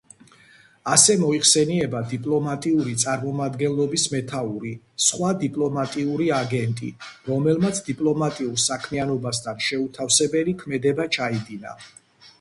ასე 0.93 1.15
მოიხსენიება 1.23 1.99
დიპლომატიური 2.13 2.93
წარმომადგენლობის 3.03 4.05
მეთაური, 4.13 4.71
სხვა 5.09 5.29
დიპლომატიური 5.45 6.29
აგენტი, 6.39 6.89
რომელმაც 7.31 7.83
დიპლომატიურ 7.93 8.59
საქმიანობასთან 8.67 9.65
შეუთავსებელი 9.67 10.57
ქმედება 10.65 11.11
ჩაიდინა. 11.19 11.81